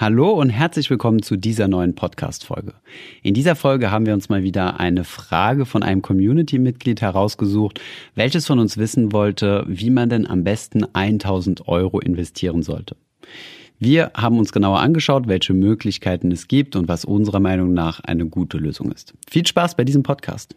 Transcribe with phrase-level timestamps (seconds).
[0.00, 2.72] Hallo und herzlich willkommen zu dieser neuen Podcast-Folge.
[3.22, 7.82] In dieser Folge haben wir uns mal wieder eine Frage von einem Community-Mitglied herausgesucht,
[8.14, 12.96] welches von uns wissen wollte, wie man denn am besten 1000 Euro investieren sollte.
[13.78, 18.24] Wir haben uns genauer angeschaut, welche Möglichkeiten es gibt und was unserer Meinung nach eine
[18.24, 19.12] gute Lösung ist.
[19.30, 20.56] Viel Spaß bei diesem Podcast.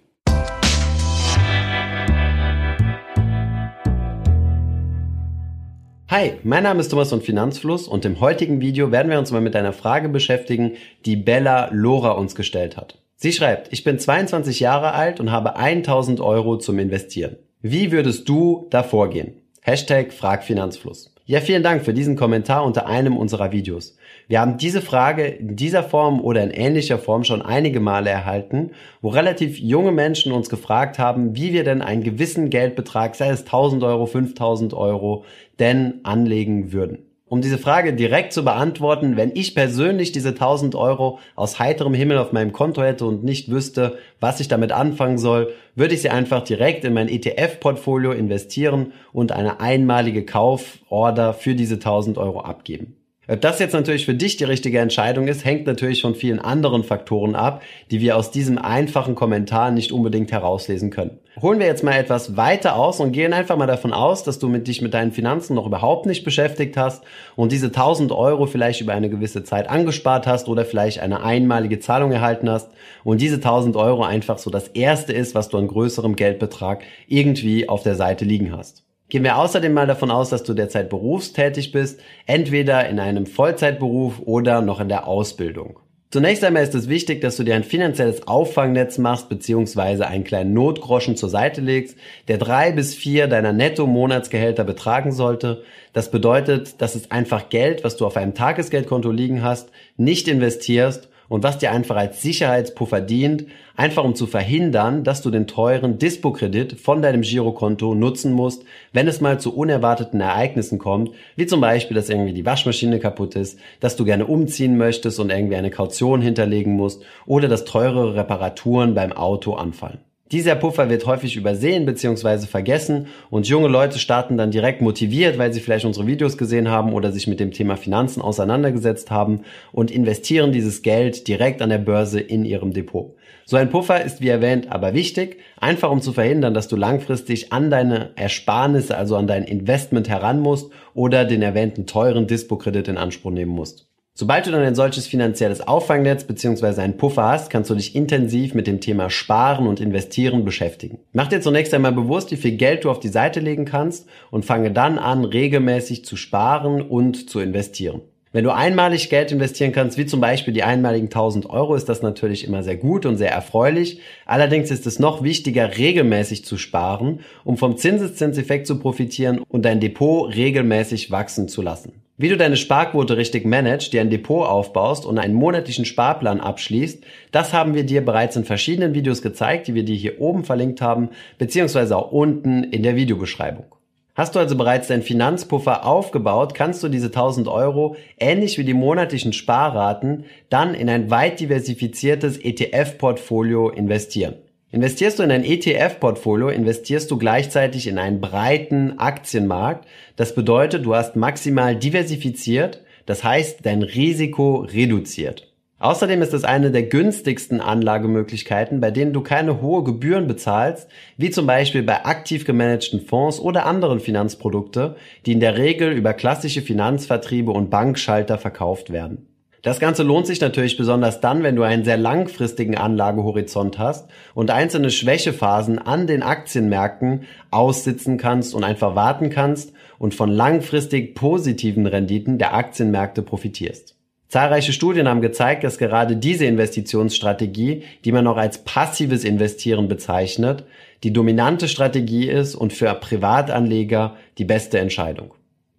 [6.16, 9.42] Hi, mein Name ist Thomas von Finanzfluss und im heutigen Video werden wir uns mal
[9.42, 10.74] mit einer Frage beschäftigen,
[11.06, 13.00] die Bella Lora uns gestellt hat.
[13.16, 17.38] Sie schreibt, ich bin 22 Jahre alt und habe 1000 Euro zum Investieren.
[17.64, 19.42] Wie würdest du da vorgehen?
[19.62, 21.13] Hashtag Fragfinanzfluss.
[21.26, 23.96] Ja, vielen Dank für diesen Kommentar unter einem unserer Videos.
[24.28, 28.72] Wir haben diese Frage in dieser Form oder in ähnlicher Form schon einige Male erhalten,
[29.02, 33.44] wo relativ junge Menschen uns gefragt haben, wie wir denn einen gewissen Geldbetrag, sei es
[33.44, 35.24] 1000 Euro, 5000 Euro,
[35.60, 37.13] denn anlegen würden.
[37.34, 42.20] Um diese Frage direkt zu beantworten, wenn ich persönlich diese 1000 Euro aus heiterem Himmel
[42.20, 46.12] auf meinem Konto hätte und nicht wüsste, was ich damit anfangen soll, würde ich sie
[46.12, 52.98] einfach direkt in mein ETF-Portfolio investieren und eine einmalige Kauforder für diese 1000 Euro abgeben.
[53.28, 56.84] Ob das jetzt natürlich für dich die richtige Entscheidung ist, hängt natürlich von vielen anderen
[56.84, 61.18] Faktoren ab, die wir aus diesem einfachen Kommentar nicht unbedingt herauslesen können.
[61.42, 64.50] Holen wir jetzt mal etwas weiter aus und gehen einfach mal davon aus, dass du
[64.50, 67.04] mit dich mit deinen Finanzen noch überhaupt nicht beschäftigt hast
[67.36, 71.80] und diese 1000 Euro vielleicht über eine gewisse Zeit angespart hast oder vielleicht eine einmalige
[71.80, 72.70] Zahlung erhalten hast
[73.04, 77.68] und diese 1000 Euro einfach so das erste ist, was du an größerem Geldbetrag irgendwie
[77.68, 78.84] auf der Seite liegen hast.
[79.10, 84.20] Gehen wir außerdem mal davon aus, dass du derzeit berufstätig bist, entweder in einem Vollzeitberuf
[84.24, 85.80] oder noch in der Ausbildung.
[86.14, 90.04] Zunächst einmal ist es wichtig, dass du dir ein finanzielles Auffangnetz machst bzw.
[90.04, 91.98] einen kleinen Notgroschen zur Seite legst,
[92.28, 95.64] der drei bis vier deiner Netto-Monatsgehälter betragen sollte.
[95.92, 101.10] Das bedeutet, das ist einfach Geld, was du auf einem Tagesgeldkonto liegen hast, nicht investierst
[101.34, 105.98] und was dir einfach als Sicherheitspuffer dient, einfach um zu verhindern, dass du den teuren
[105.98, 111.60] Dispo-Kredit von deinem Girokonto nutzen musst, wenn es mal zu unerwarteten Ereignissen kommt, wie zum
[111.60, 115.72] Beispiel, dass irgendwie die Waschmaschine kaputt ist, dass du gerne umziehen möchtest und irgendwie eine
[115.72, 120.13] Kaution hinterlegen musst oder dass teure Reparaturen beim Auto anfallen.
[120.34, 122.48] Dieser Puffer wird häufig übersehen bzw.
[122.48, 126.92] vergessen und junge Leute starten dann direkt motiviert, weil sie vielleicht unsere Videos gesehen haben
[126.92, 131.78] oder sich mit dem Thema Finanzen auseinandergesetzt haben und investieren dieses Geld direkt an der
[131.78, 133.16] Börse in ihrem Depot.
[133.46, 137.54] So ein Puffer ist wie erwähnt aber wichtig, einfach um zu verhindern, dass du langfristig
[137.54, 142.98] an deine Ersparnisse, also an dein Investment heran musst oder den erwähnten teuren Dispo-Kredit in
[142.98, 143.86] Anspruch nehmen musst.
[144.16, 146.82] Sobald du dann ein solches finanzielles Auffangnetz bzw.
[146.82, 151.00] einen Puffer hast, kannst du dich intensiv mit dem Thema Sparen und Investieren beschäftigen.
[151.14, 154.46] Mach dir zunächst einmal bewusst, wie viel Geld du auf die Seite legen kannst und
[154.46, 158.02] fange dann an, regelmäßig zu sparen und zu investieren.
[158.32, 162.04] Wenn du einmalig Geld investieren kannst, wie zum Beispiel die einmaligen 1000 Euro, ist das
[162.04, 164.00] natürlich immer sehr gut und sehr erfreulich.
[164.28, 169.80] Allerdings ist es noch wichtiger, regelmäßig zu sparen, um vom Zinseszinseffekt zu profitieren und dein
[169.80, 172.03] Depot regelmäßig wachsen zu lassen.
[172.16, 177.04] Wie du deine Sparquote richtig managst, dir ein Depot aufbaust und einen monatlichen Sparplan abschließt,
[177.32, 180.80] das haben wir dir bereits in verschiedenen Videos gezeigt, die wir dir hier oben verlinkt
[180.80, 181.10] haben,
[181.40, 183.66] beziehungsweise auch unten in der Videobeschreibung.
[184.14, 188.76] Hast du also bereits deinen Finanzpuffer aufgebaut, kannst du diese 1000 Euro, ähnlich wie die
[188.76, 194.36] monatlichen Sparraten, dann in ein weit diversifiziertes ETF-Portfolio investieren.
[194.74, 199.88] Investierst du in ein ETF-Portfolio, investierst du gleichzeitig in einen breiten Aktienmarkt.
[200.16, 205.54] Das bedeutet, du hast maximal diversifiziert, das heißt, dein Risiko reduziert.
[205.78, 211.30] Außerdem ist es eine der günstigsten Anlagemöglichkeiten, bei denen du keine hohe Gebühren bezahlst, wie
[211.30, 214.96] zum Beispiel bei aktiv gemanagten Fonds oder anderen Finanzprodukte,
[215.28, 219.28] die in der Regel über klassische Finanzvertriebe und Bankschalter verkauft werden.
[219.64, 224.52] Das Ganze lohnt sich natürlich besonders dann, wenn du einen sehr langfristigen Anlagehorizont hast und
[224.52, 231.86] einzelne Schwächephasen an den Aktienmärkten aussitzen kannst und einfach warten kannst und von langfristig positiven
[231.88, 233.96] Renditen der Aktienmärkte profitierst.
[234.28, 240.66] Zahlreiche Studien haben gezeigt, dass gerade diese Investitionsstrategie, die man auch als passives Investieren bezeichnet,
[241.04, 245.34] die dominante Strategie ist und für Privatanleger die beste Entscheidung.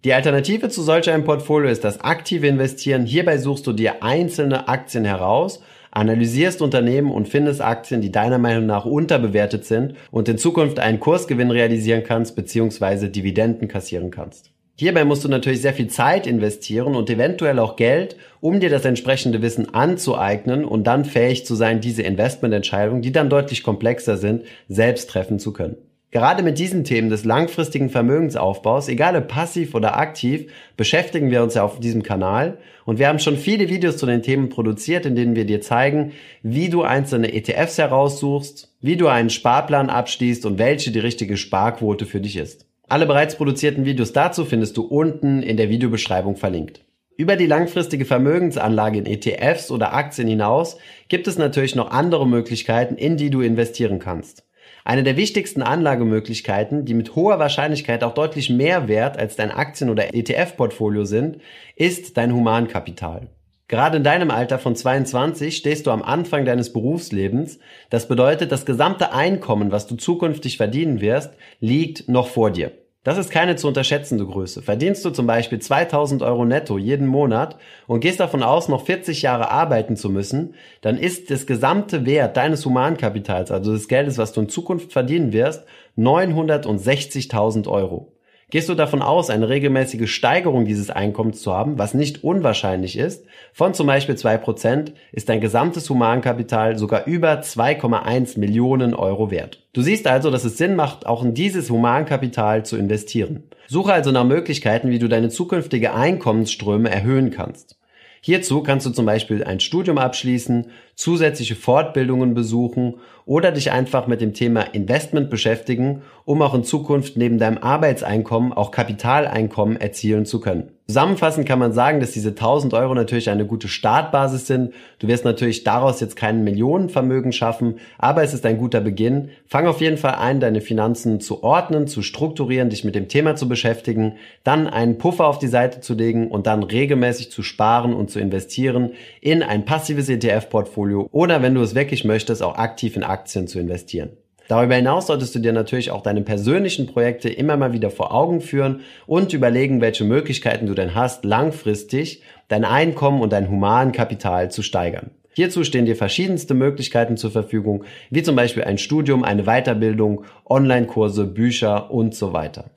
[0.05, 3.07] Die Alternative zu solch einem Portfolio ist das aktive Investieren.
[3.07, 8.67] Hierbei suchst du dir einzelne Aktien heraus, analysierst Unternehmen und findest Aktien, die deiner Meinung
[8.67, 13.07] nach unterbewertet sind und in Zukunft einen Kursgewinn realisieren kannst bzw.
[13.09, 14.51] Dividenden kassieren kannst.
[14.75, 18.85] Hierbei musst du natürlich sehr viel Zeit investieren und eventuell auch Geld, um dir das
[18.85, 24.43] entsprechende Wissen anzueignen und dann fähig zu sein, diese Investmententscheidungen, die dann deutlich komplexer sind,
[24.67, 25.77] selbst treffen zu können.
[26.15, 31.55] Gerade mit diesen Themen des langfristigen Vermögensaufbaus, egal ob passiv oder aktiv, beschäftigen wir uns
[31.55, 35.17] ja auf diesem Kanal und wir haben schon viele Videos zu den Themen produziert, in
[35.17, 40.57] denen wir dir zeigen, wie du einzelne ETFs heraussuchst, wie du einen Sparplan abschließt und
[40.57, 42.65] welche die richtige Sparquote für dich ist.
[42.87, 46.79] Alle bereits produzierten Videos dazu findest du unten in der Videobeschreibung verlinkt.
[47.17, 50.77] Über die langfristige Vermögensanlage in ETFs oder Aktien hinaus
[51.09, 54.45] gibt es natürlich noch andere Möglichkeiten, in die du investieren kannst.
[54.83, 59.89] Eine der wichtigsten Anlagemöglichkeiten, die mit hoher Wahrscheinlichkeit auch deutlich mehr wert als dein Aktien-
[59.89, 61.37] oder ETF-Portfolio sind,
[61.75, 63.29] ist dein Humankapital.
[63.67, 67.57] Gerade in deinem Alter von 22 stehst du am Anfang deines Berufslebens.
[67.89, 72.71] Das bedeutet, das gesamte Einkommen, was du zukünftig verdienen wirst, liegt noch vor dir.
[73.05, 74.63] Das ist keine zu unterschätzende Größe.
[74.63, 77.55] Verdienst du zum Beispiel 2000 Euro netto jeden Monat
[77.85, 82.35] und gehst davon aus, noch 40 Jahre arbeiten zu müssen, dann ist das gesamte Wert
[82.35, 85.65] deines Humankapitals, also des Geldes, was du in Zukunft verdienen wirst,
[85.99, 88.14] 960.000 Euro.
[88.51, 93.25] Gehst du davon aus, eine regelmäßige Steigerung dieses Einkommens zu haben, was nicht unwahrscheinlich ist,
[93.53, 99.63] von zum Beispiel zwei Prozent, ist dein gesamtes Humankapital sogar über 2,1 Millionen Euro wert.
[99.73, 103.43] Du siehst also, dass es Sinn macht, auch in dieses Humankapital zu investieren.
[103.67, 107.77] Suche also nach Möglichkeiten, wie du deine zukünftige Einkommensströme erhöhen kannst.
[108.25, 112.95] Hierzu kannst du zum Beispiel ein Studium abschließen, zusätzliche Fortbildungen besuchen
[113.27, 118.51] oder dich einfach mit dem Thema Investment beschäftigen, um auch in Zukunft neben deinem Arbeitseinkommen
[118.51, 120.74] auch Kapitaleinkommen erzielen zu können.
[120.87, 124.71] Zusammenfassend kann man sagen, dass diese 1000 Euro natürlich eine gute Startbasis sind.
[124.99, 129.29] Du wirst natürlich daraus jetzt kein Millionenvermögen schaffen, aber es ist ein guter Beginn.
[129.47, 133.35] Fang auf jeden Fall ein, deine Finanzen zu ordnen, zu strukturieren, dich mit dem Thema
[133.35, 137.95] zu beschäftigen, dann einen Puffer auf die Seite zu legen und dann regelmäßig zu sparen
[137.95, 138.91] und zu investieren
[139.21, 143.57] in ein passives ETF-Portfolio oder wenn du es wirklich möchtest, auch aktiv in Aktien zu
[143.57, 144.11] investieren.
[144.47, 148.41] Darüber hinaus solltest du dir natürlich auch deine persönlichen Projekte immer mal wieder vor Augen
[148.41, 154.61] führen und überlegen, welche Möglichkeiten du denn hast, langfristig dein Einkommen und dein Humankapital zu
[154.61, 155.11] steigern.
[155.33, 161.25] Hierzu stehen dir verschiedenste Möglichkeiten zur Verfügung, wie zum Beispiel ein Studium, eine Weiterbildung, Online-Kurse,
[161.25, 162.71] Bücher und so weiter.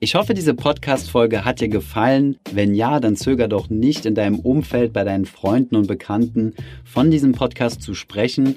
[0.00, 2.36] Ich hoffe, diese Podcast-Folge hat dir gefallen.
[2.52, 6.54] Wenn ja, dann zöger doch nicht in deinem Umfeld bei deinen Freunden und Bekannten
[6.84, 8.56] von diesem Podcast zu sprechen